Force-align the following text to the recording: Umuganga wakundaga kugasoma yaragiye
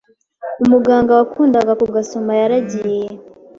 Umuganga 0.63 1.11
wakundaga 1.19 1.73
kugasoma 1.81 2.31
yaragiye 2.39 3.07